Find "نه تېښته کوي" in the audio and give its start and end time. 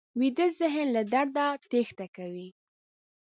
1.37-2.49